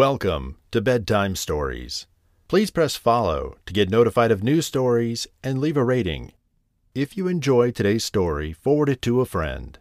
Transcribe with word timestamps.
Welcome 0.00 0.56
to 0.70 0.80
Bedtime 0.80 1.36
Stories. 1.36 2.06
Please 2.48 2.70
press 2.70 2.96
follow 2.96 3.58
to 3.66 3.72
get 3.74 3.90
notified 3.90 4.30
of 4.30 4.42
new 4.42 4.62
stories 4.62 5.26
and 5.44 5.58
leave 5.58 5.76
a 5.76 5.84
rating. 5.84 6.32
If 6.94 7.18
you 7.18 7.28
enjoy 7.28 7.70
today's 7.72 8.02
story, 8.02 8.54
forward 8.54 8.88
it 8.88 9.02
to 9.02 9.20
a 9.20 9.26
friend. 9.26 9.78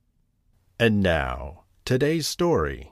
And 0.77 1.01
now, 1.01 1.63
today's 1.85 2.27
story. 2.27 2.91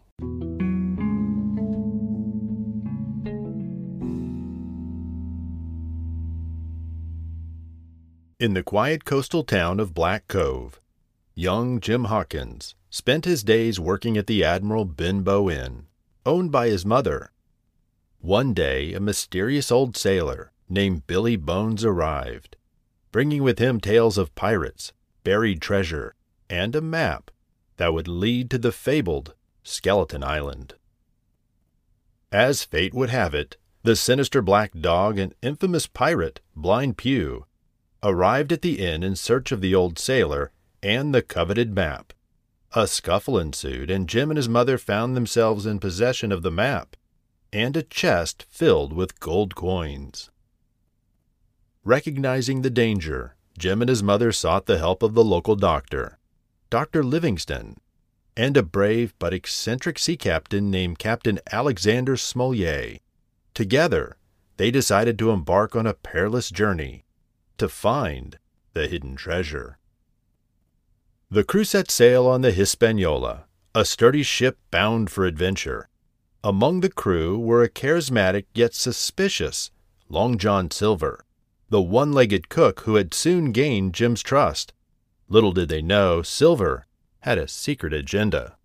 In 8.40 8.54
the 8.54 8.64
quiet 8.66 9.04
coastal 9.04 9.44
town 9.44 9.82
of 9.82 9.94
Black 9.94 10.30
Cove, 10.30 10.80
young 11.36 11.82
Jim 11.82 12.06
Hawkins 12.06 12.76
spent 12.90 13.26
his 13.26 13.44
days 13.44 13.82
working 13.82 14.16
at 14.16 14.28
the 14.28 14.46
Admiral 14.46 14.86
Benbow 14.86 15.50
Inn, 15.50 15.88
owned 16.28 16.52
by 16.52 16.68
his 16.68 16.86
mother. 16.86 17.32
One 18.20 18.54
day, 18.54 18.94
a 18.94 19.00
mysterious 19.00 19.72
old 19.72 19.96
sailor 19.96 20.52
named 20.68 21.08
Billy 21.08 21.38
Bones 21.38 21.86
arrived, 21.86 22.58
bringing 23.12 23.42
with 23.42 23.60
him 23.60 23.80
tales 23.80 24.18
of 24.18 24.36
pirates, 24.36 24.92
buried 25.24 25.62
treasure, 25.62 26.14
and 26.50 26.76
a 26.76 26.82
map 26.82 27.32
that 27.78 27.94
would 27.94 28.08
lead 28.08 28.52
to 28.52 28.58
the 28.58 28.74
fabled 28.74 29.36
Skeleton 29.64 30.24
Island. 30.24 30.76
As 32.32 32.64
fate 32.64 32.94
would 32.94 33.10
have 33.10 33.34
it, 33.34 33.56
the 33.84 33.96
sinister 33.96 34.42
black 34.42 34.74
dog 34.74 35.18
and 35.18 35.34
infamous 35.42 35.88
pirate, 35.88 36.42
Blind 36.56 36.98
Pew, 36.98 37.46
arrived 38.04 38.52
at 38.52 38.62
the 38.62 38.80
inn 38.86 39.02
in 39.02 39.16
search 39.16 39.54
of 39.54 39.62
the 39.62 39.74
old 39.74 39.98
sailor 39.98 40.52
and 40.84 41.16
the 41.16 41.22
coveted 41.22 41.74
map. 41.74 42.12
A 42.74 42.88
scuffle 42.88 43.40
ensued, 43.40 43.90
and 43.90 44.10
Jim 44.10 44.30
and 44.30 44.38
his 44.38 44.50
mother 44.50 44.78
found 44.78 45.16
themselves 45.16 45.66
in 45.66 45.80
possession 45.80 46.32
of 46.32 46.44
the 46.44 46.52
map 46.52 46.96
and 47.54 47.78
a 47.78 47.84
chest 47.84 48.46
filled 48.50 48.94
with 48.94 49.20
gold 49.20 49.56
coins. 49.56 50.30
Recognizing 51.84 52.62
the 52.62 52.70
danger, 52.70 53.36
Jim 53.58 53.82
and 53.82 53.90
his 53.90 54.04
mother 54.04 54.32
sought 54.32 54.66
the 54.66 54.78
help 54.78 55.02
of 55.02 55.14
the 55.14 55.24
local 55.24 55.56
doctor, 55.56 56.20
Dr. 56.70 57.04
Livingston, 57.04 57.78
and 58.36 58.58
a 58.58 58.64
brave 58.64 59.16
but 59.18 59.34
eccentric 59.34 59.98
sea 59.98 60.18
captain 60.18 60.70
named 60.70 61.00
Captain 61.00 61.40
Alexander 61.52 62.18
Smollett. 62.18 63.02
Together, 63.54 64.18
they 64.58 64.70
decided 64.70 65.18
to 65.18 65.32
embark 65.32 65.76
on 65.76 65.88
a 65.88 65.94
perilous 65.94 66.52
journey 66.52 67.06
to 67.58 67.70
find 67.70 68.38
the 68.74 68.88
hidden 68.88 69.16
treasure. 69.16 69.78
The 71.30 71.44
crew 71.44 71.66
set 71.66 71.92
sail 71.92 72.26
on 72.26 72.40
the 72.40 72.54
Hispaniola, 72.54 73.48
a 73.76 73.84
sturdy 73.84 74.24
ship 74.24 74.58
bound 74.72 75.10
for 75.10 75.26
adventure. 75.26 75.90
Among 76.42 76.80
the 76.80 76.90
crew 76.90 77.38
were 77.38 77.64
a 77.64 77.70
charismatic 77.70 78.46
yet 78.54 78.74
suspicious 78.74 79.70
Long 80.08 80.38
John 80.38 80.72
Silver, 80.72 81.26
the 81.68 81.82
one 81.82 82.14
legged 82.14 82.48
cook 82.48 82.82
who 82.82 82.96
had 82.96 83.14
soon 83.14 83.52
gained 83.52 83.94
Jim's 83.94 84.24
trust. 84.24 84.72
Little 85.28 85.52
did 85.52 85.68
they 85.68 85.82
know, 85.82 86.22
Silver 86.22 86.88
had 87.20 87.38
a 87.38 87.50
secret 87.50 87.92
agenda. 87.92 88.56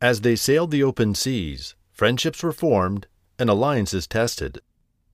As 0.00 0.20
they 0.20 0.36
sailed 0.36 0.70
the 0.70 0.84
open 0.84 1.16
seas, 1.16 1.74
friendships 1.90 2.44
were 2.44 2.52
formed 2.52 3.08
and 3.40 3.50
alliances 3.50 4.06
tested. 4.06 4.60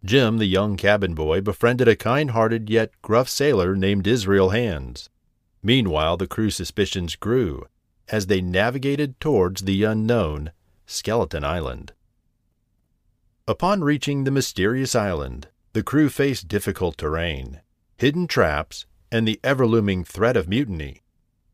Jim, 0.04 0.36
the 0.36 0.44
young 0.44 0.76
cabin 0.76 1.14
boy, 1.14 1.40
befriended 1.40 1.88
a 1.88 1.96
kind 1.96 2.32
hearted 2.32 2.68
yet 2.68 2.90
gruff 3.00 3.30
sailor 3.30 3.74
named 3.74 4.06
Israel 4.06 4.50
Hands. 4.50 5.08
Meanwhile, 5.66 6.18
the 6.18 6.26
crew's 6.26 6.54
suspicions 6.54 7.16
grew 7.16 7.66
as 8.08 8.26
they 8.26 8.42
navigated 8.42 9.18
towards 9.18 9.62
the 9.62 9.82
unknown 9.82 10.52
Skeleton 10.84 11.42
Island. 11.42 11.94
Upon 13.48 13.82
reaching 13.82 14.24
the 14.24 14.30
mysterious 14.30 14.94
island, 14.94 15.48
the 15.72 15.82
crew 15.82 16.10
faced 16.10 16.48
difficult 16.48 16.98
terrain, 16.98 17.62
hidden 17.96 18.26
traps, 18.26 18.84
and 19.10 19.26
the 19.26 19.40
ever 19.42 19.66
looming 19.66 20.04
threat 20.04 20.36
of 20.36 20.48
mutiny. 20.48 21.02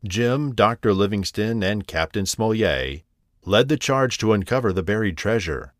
Jim, 0.03 0.53
Dr. 0.53 0.93
Livingston, 0.93 1.63
and 1.63 1.87
Captain 1.87 2.25
Smollett 2.25 3.03
led 3.45 3.69
the 3.69 3.77
charge 3.77 4.17
to 4.17 4.33
uncover 4.33 4.73
the 4.73 4.83
buried 4.83 5.17
treasure 5.17 5.73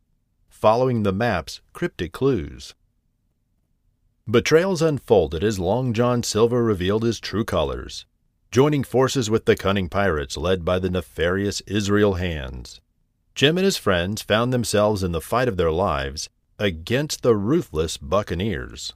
following 0.48 1.04
the 1.04 1.12
map's 1.12 1.60
cryptic 1.74 2.14
clues. 2.14 2.76
Betrayals 4.30 4.82
unfolded 4.82 5.44
as 5.44 5.60
Long 5.60 5.92
John 5.92 6.24
Silver 6.24 6.64
revealed 6.64 7.04
his 7.04 7.20
true 7.20 7.44
colors, 7.44 8.06
joining 8.52 8.84
forces 8.84 9.30
with 9.30 9.46
the 9.46 9.56
cunning 9.56 9.88
pirates 9.88 10.36
led 10.36 10.66
by 10.66 10.78
the 10.78 10.90
nefarious 10.90 11.62
Israel 11.62 12.16
Hands. 12.16 12.82
Jim 13.34 13.58
and 13.58 13.64
his 13.64 13.78
friends 13.78 14.22
found 14.22 14.52
themselves 14.52 15.04
in 15.04 15.14
the 15.14 15.22
fight 15.22 15.48
of 15.48 15.56
their 15.56 15.72
lives 15.72 16.28
against 16.60 17.24
the 17.24 17.34
ruthless 17.34 17.96
buccaneers. 17.96 18.94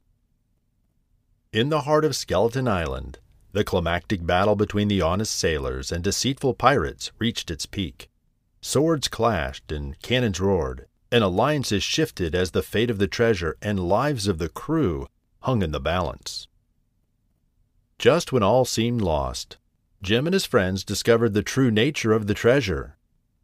In 1.54 1.70
the 1.70 1.82
heart 1.82 2.04
of 2.04 2.18
Skeleton 2.18 2.68
Island, 2.68 3.20
the 3.54 3.64
climactic 3.64 4.26
battle 4.26 4.58
between 4.58 4.90
the 4.90 5.02
honest 5.02 5.34
sailors 5.34 5.90
and 5.90 6.04
deceitful 6.04 6.56
pirates 6.56 7.14
reached 7.18 7.50
its 7.50 7.66
peak. 7.66 8.10
Swords 8.60 9.08
clashed 9.08 9.72
and 9.72 9.98
cannons 10.02 10.42
roared, 10.42 10.86
and 11.14 11.24
alliances 11.24 11.82
shifted 11.82 12.36
as 12.36 12.52
the 12.52 12.62
fate 12.62 12.90
of 12.90 12.98
the 12.98 13.08
treasure 13.08 13.56
and 13.62 13.88
lives 13.88 14.28
of 14.28 14.38
the 14.38 14.50
crew 14.50 15.08
hung 15.44 15.62
in 15.62 15.72
the 15.72 15.80
balance. 15.80 16.50
Just 18.06 18.32
when 18.32 18.44
all 18.44 18.66
seemed 18.66 19.02
lost, 19.02 19.58
Jim 20.04 20.28
and 20.28 20.34
his 20.36 20.46
friends 20.46 20.84
discovered 20.84 21.34
the 21.34 21.42
true 21.42 21.72
nature 21.72 22.14
of 22.14 22.28
the 22.28 22.36
treasure 22.36 22.98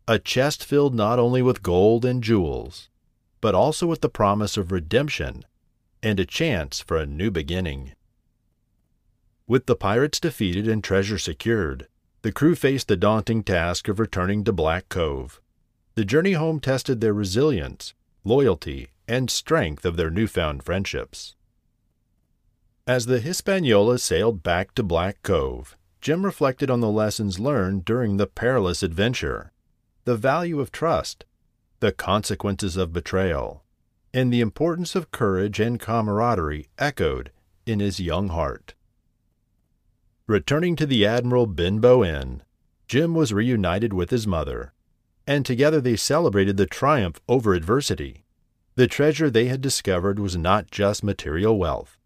a 0.07 0.19
chest 0.19 0.63
filled 0.63 0.93
not 0.93 1.17
only 1.17 1.41
with 1.41 1.63
gold 1.63 2.05
and 2.05 2.23
jewels, 2.23 2.87
but 3.41 3.55
also 3.55 3.87
with 3.87 4.01
the 4.01 4.07
promise 4.07 4.57
of 4.57 4.71
redemption 4.71 5.45
and 6.03 6.19
a 6.19 6.27
chance 6.27 6.79
for 6.79 6.95
a 6.95 7.07
new 7.07 7.31
beginning. 7.31 7.93
With 9.47 9.65
the 9.65 9.75
pirates 9.75 10.19
defeated 10.19 10.67
and 10.67 10.83
treasure 10.83 11.17
secured, 11.17 11.87
the 12.21 12.31
crew 12.31 12.53
faced 12.53 12.87
the 12.87 12.95
daunting 12.95 13.41
task 13.41 13.87
of 13.87 13.99
returning 13.99 14.43
to 14.43 14.53
Black 14.53 14.89
Cove. 14.89 15.41
The 15.95 16.05
journey 16.05 16.33
home 16.33 16.59
tested 16.59 17.01
their 17.01 17.15
resilience, 17.15 17.95
loyalty, 18.23 18.89
and 19.07 19.27
strength 19.31 19.85
of 19.85 19.97
their 19.97 20.11
newfound 20.11 20.61
friendships. 20.61 21.35
As 22.87 23.05
the 23.05 23.19
Hispaniola 23.19 23.99
sailed 23.99 24.43
back 24.43 24.73
to 24.75 24.83
Black 24.83 25.21
Cove, 25.23 25.77
Jim 26.01 26.25
reflected 26.25 26.69
on 26.69 26.79
the 26.79 26.89
lessons 26.89 27.39
learned 27.39 27.85
during 27.85 28.17
the 28.17 28.27
perilous 28.27 28.81
adventure, 28.81 29.51
the 30.05 30.15
value 30.15 30.59
of 30.59 30.71
trust, 30.71 31.25
the 31.79 31.91
consequences 31.91 32.77
of 32.77 32.93
betrayal, 32.93 33.63
and 34.13 34.33
the 34.33 34.41
importance 34.41 34.95
of 34.95 35.11
courage 35.11 35.59
and 35.59 35.79
camaraderie 35.79 36.67
echoed 36.77 37.31
in 37.65 37.79
his 37.79 37.99
young 37.99 38.29
heart. 38.29 38.73
Returning 40.27 40.75
to 40.75 40.85
the 40.85 41.05
Admiral 41.05 41.45
Benbow 41.45 42.03
Inn, 42.03 42.41
Jim 42.87 43.13
was 43.13 43.31
reunited 43.31 43.93
with 43.93 44.09
his 44.09 44.25
mother 44.25 44.73
and 45.27 45.45
together 45.45 45.79
they 45.79 45.95
celebrated 45.95 46.57
the 46.57 46.65
triumph 46.65 47.21
over 47.29 47.53
adversity. 47.53 48.25
The 48.75 48.87
treasure 48.87 49.29
they 49.29 49.45
had 49.45 49.61
discovered 49.61 50.19
was 50.19 50.35
not 50.35 50.71
just 50.71 51.03
material 51.03 51.57
wealth, 51.57 51.97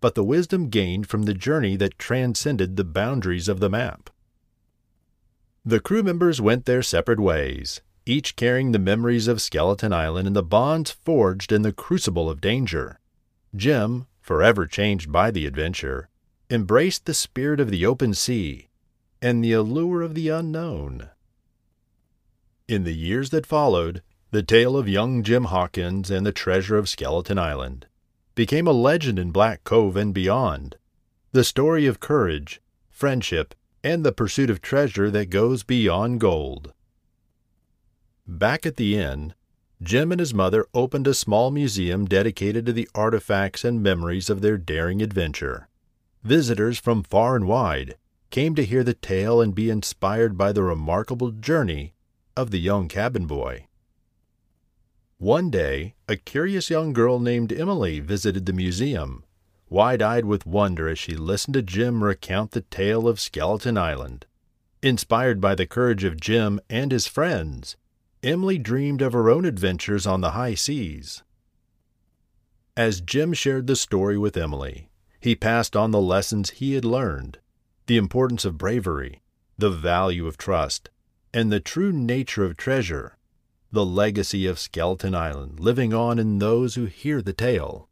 but 0.00 0.14
the 0.14 0.24
wisdom 0.24 0.68
gained 0.68 1.06
from 1.06 1.24
the 1.24 1.34
journey 1.34 1.76
that 1.76 1.98
transcended 1.98 2.76
the 2.76 2.84
boundaries 2.84 3.48
of 3.48 3.60
the 3.60 3.68
map. 3.70 4.10
The 5.64 5.80
crew 5.80 6.02
members 6.02 6.40
went 6.40 6.64
their 6.64 6.82
separate 6.82 7.20
ways, 7.20 7.82
each 8.06 8.34
carrying 8.34 8.72
the 8.72 8.78
memories 8.78 9.28
of 9.28 9.42
Skeleton 9.42 9.92
Island 9.92 10.26
and 10.26 10.34
the 10.34 10.42
bonds 10.42 10.90
forged 10.90 11.52
in 11.52 11.62
the 11.62 11.72
crucible 11.72 12.30
of 12.30 12.40
danger. 12.40 12.98
Jim, 13.54 14.06
forever 14.20 14.66
changed 14.66 15.12
by 15.12 15.30
the 15.30 15.46
adventure, 15.46 16.08
embraced 16.48 17.04
the 17.04 17.14
spirit 17.14 17.60
of 17.60 17.70
the 17.70 17.84
open 17.84 18.14
sea 18.14 18.68
and 19.20 19.44
the 19.44 19.52
allure 19.52 20.00
of 20.00 20.14
the 20.14 20.30
unknown. 20.30 21.10
In 22.66 22.84
the 22.84 22.94
years 22.94 23.30
that 23.30 23.46
followed, 23.46 24.02
the 24.30 24.42
tale 24.42 24.76
of 24.76 24.88
young 24.88 25.22
Jim 25.22 25.44
Hawkins 25.44 26.10
and 26.10 26.24
the 26.24 26.32
treasure 26.32 26.78
of 26.78 26.88
Skeleton 26.88 27.38
Island 27.38 27.86
became 28.34 28.66
a 28.66 28.72
legend 28.72 29.18
in 29.18 29.30
Black 29.30 29.64
Cove 29.64 29.96
and 29.96 30.14
beyond. 30.14 30.76
The 31.32 31.44
story 31.44 31.86
of 31.86 32.00
courage, 32.00 32.60
friendship, 32.88 33.54
and 33.82 34.04
the 34.04 34.12
pursuit 34.12 34.50
of 34.50 34.60
treasure 34.60 35.10
that 35.10 35.30
goes 35.30 35.62
beyond 35.62 36.20
gold. 36.20 36.72
Back 38.26 38.66
at 38.66 38.76
the 38.76 38.96
inn, 38.96 39.34
Jim 39.82 40.12
and 40.12 40.20
his 40.20 40.34
mother 40.34 40.66
opened 40.74 41.06
a 41.06 41.14
small 41.14 41.50
museum 41.50 42.04
dedicated 42.04 42.66
to 42.66 42.72
the 42.72 42.88
artifacts 42.94 43.64
and 43.64 43.82
memories 43.82 44.28
of 44.28 44.42
their 44.42 44.58
daring 44.58 45.00
adventure. 45.00 45.68
Visitors 46.22 46.78
from 46.78 47.02
far 47.02 47.34
and 47.34 47.48
wide 47.48 47.96
came 48.28 48.54
to 48.54 48.64
hear 48.64 48.84
the 48.84 48.94
tale 48.94 49.40
and 49.40 49.54
be 49.54 49.70
inspired 49.70 50.36
by 50.36 50.52
the 50.52 50.62
remarkable 50.62 51.30
journey 51.30 51.94
of 52.36 52.50
the 52.50 52.60
young 52.60 52.88
cabin 52.88 53.26
boy. 53.26 53.66
One 55.20 55.50
day, 55.50 55.96
a 56.08 56.16
curious 56.16 56.70
young 56.70 56.94
girl 56.94 57.20
named 57.20 57.52
Emily 57.52 58.00
visited 58.00 58.46
the 58.46 58.54
museum, 58.54 59.22
wide 59.68 60.00
eyed 60.00 60.24
with 60.24 60.46
wonder 60.46 60.88
as 60.88 60.98
she 60.98 61.14
listened 61.14 61.52
to 61.52 61.62
Jim 61.62 62.02
recount 62.02 62.52
the 62.52 62.62
tale 62.62 63.06
of 63.06 63.20
Skeleton 63.20 63.76
Island. 63.76 64.24
Inspired 64.82 65.38
by 65.38 65.54
the 65.54 65.66
courage 65.66 66.04
of 66.04 66.18
Jim 66.18 66.58
and 66.70 66.90
his 66.90 67.06
friends, 67.06 67.76
Emily 68.22 68.56
dreamed 68.56 69.02
of 69.02 69.12
her 69.12 69.28
own 69.28 69.44
adventures 69.44 70.06
on 70.06 70.22
the 70.22 70.30
high 70.30 70.54
seas. 70.54 71.22
As 72.74 73.02
Jim 73.02 73.34
shared 73.34 73.66
the 73.66 73.76
story 73.76 74.16
with 74.16 74.38
Emily, 74.38 74.88
he 75.20 75.36
passed 75.36 75.76
on 75.76 75.90
the 75.90 76.00
lessons 76.00 76.48
he 76.48 76.72
had 76.72 76.84
learned 76.86 77.40
the 77.88 77.98
importance 77.98 78.46
of 78.46 78.56
bravery, 78.56 79.20
the 79.58 79.68
value 79.68 80.26
of 80.26 80.38
trust, 80.38 80.88
and 81.34 81.52
the 81.52 81.60
true 81.60 81.92
nature 81.92 82.42
of 82.46 82.56
treasure, 82.56 83.18
the 83.72 83.84
legacy 83.84 84.46
of 84.46 84.58
Skeleton 84.58 85.14
Island 85.14 85.60
living 85.60 85.94
on 85.94 86.18
in 86.18 86.38
those 86.38 86.74
who 86.74 86.86
hear 86.86 87.22
the 87.22 87.32
tale. 87.32 87.88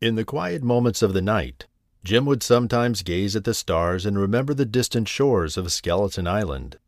In 0.00 0.14
the 0.14 0.24
quiet 0.24 0.62
moments 0.62 1.02
of 1.02 1.12
the 1.12 1.22
night, 1.22 1.66
Jim 2.04 2.26
would 2.26 2.42
sometimes 2.42 3.02
gaze 3.02 3.36
at 3.36 3.44
the 3.44 3.54
stars 3.54 4.04
and 4.04 4.18
remember 4.18 4.54
the 4.54 4.64
distant 4.64 5.08
shores 5.08 5.56
of 5.56 5.72
Skeleton 5.72 6.26
Island 6.26 6.78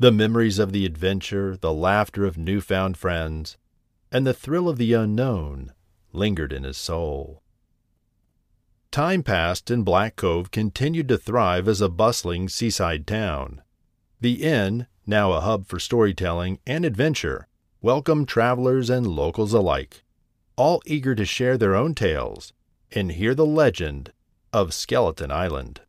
the 0.00 0.12
memories 0.12 0.60
of 0.60 0.70
the 0.72 0.86
adventure, 0.86 1.56
the 1.56 1.72
laughter 1.72 2.24
of 2.24 2.38
newfound 2.38 2.96
friends, 2.96 3.56
and 4.12 4.24
the 4.24 4.32
thrill 4.32 4.68
of 4.68 4.78
the 4.78 4.92
unknown 4.92 5.72
lingered 6.12 6.52
in 6.52 6.62
his 6.62 6.76
soul. 6.76 7.42
Time 8.92 9.22
passed 9.22 9.70
and 9.70 9.84
Black 9.84 10.14
Cove 10.14 10.50
continued 10.50 11.08
to 11.08 11.18
thrive 11.18 11.66
as 11.66 11.80
a 11.80 11.88
bustling 11.88 12.48
seaside 12.48 13.06
town. 13.06 13.60
The 14.20 14.42
inn, 14.42 14.86
now 15.08 15.32
a 15.32 15.40
hub 15.40 15.66
for 15.66 15.80
storytelling 15.80 16.58
and 16.66 16.84
adventure, 16.84 17.48
welcome 17.80 18.26
travelers 18.26 18.90
and 18.90 19.06
locals 19.06 19.54
alike, 19.54 20.04
all 20.54 20.82
eager 20.84 21.14
to 21.14 21.24
share 21.24 21.56
their 21.56 21.74
own 21.74 21.94
tales 21.94 22.52
and 22.92 23.12
hear 23.12 23.34
the 23.34 23.46
legend 23.46 24.12
of 24.52 24.74
Skeleton 24.74 25.30
Island. 25.30 25.80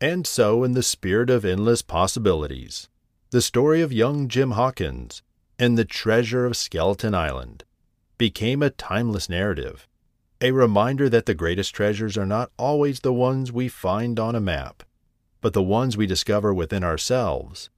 And 0.00 0.26
so, 0.26 0.64
in 0.64 0.72
the 0.72 0.82
spirit 0.82 1.30
of 1.30 1.44
endless 1.44 1.80
possibilities, 1.80 2.88
the 3.30 3.40
story 3.40 3.82
of 3.82 3.92
young 3.92 4.26
Jim 4.26 4.52
Hawkins 4.52 5.22
and 5.56 5.78
the 5.78 5.84
treasure 5.84 6.46
of 6.46 6.56
Skeleton 6.56 7.14
Island 7.14 7.62
became 8.18 8.64
a 8.64 8.70
timeless 8.70 9.28
narrative, 9.28 9.86
a 10.40 10.50
reminder 10.50 11.08
that 11.08 11.26
the 11.26 11.34
greatest 11.34 11.72
treasures 11.72 12.18
are 12.18 12.26
not 12.26 12.50
always 12.58 13.00
the 13.00 13.12
ones 13.12 13.52
we 13.52 13.68
find 13.68 14.18
on 14.18 14.34
a 14.34 14.40
map, 14.40 14.82
but 15.40 15.52
the 15.52 15.62
ones 15.62 15.96
we 15.96 16.06
discover 16.06 16.52
within 16.52 16.84
ourselves 16.84 17.70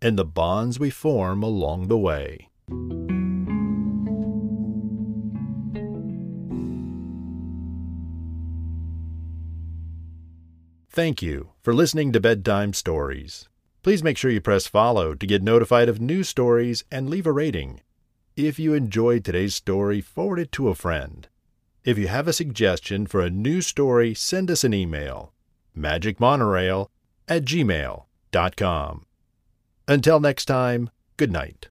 and 0.00 0.18
the 0.18 0.24
bonds 0.24 0.78
we 0.78 0.90
form 0.90 1.42
along 1.42 1.88
the 1.88 1.98
way. 1.98 2.48
Thank 10.90 11.22
you 11.22 11.50
for 11.62 11.72
listening 11.72 12.12
to 12.12 12.20
Bedtime 12.20 12.72
Stories. 12.72 13.48
Please 13.82 14.02
make 14.02 14.18
sure 14.18 14.30
you 14.30 14.40
press 14.40 14.66
follow 14.66 15.14
to 15.14 15.26
get 15.26 15.42
notified 15.42 15.88
of 15.88 16.00
new 16.00 16.24
stories 16.24 16.82
and 16.90 17.08
leave 17.08 17.26
a 17.26 17.32
rating. 17.32 17.80
If 18.36 18.58
you 18.58 18.74
enjoyed 18.74 19.24
today's 19.24 19.54
story, 19.54 20.00
forward 20.00 20.40
it 20.40 20.52
to 20.52 20.68
a 20.68 20.74
friend. 20.74 21.28
If 21.84 21.98
you 21.98 22.08
have 22.08 22.26
a 22.26 22.32
suggestion 22.32 23.06
for 23.06 23.20
a 23.20 23.30
new 23.30 23.60
story, 23.60 24.12
send 24.14 24.50
us 24.50 24.64
an 24.64 24.74
email 24.74 25.32
magicmonorail 25.76 26.88
at 27.28 27.44
gmail.com. 27.44 29.06
Until 29.86 30.20
next 30.20 30.44
time, 30.44 30.90
good 31.16 31.32
night. 31.32 31.66